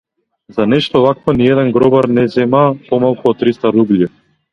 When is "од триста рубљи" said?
3.33-4.09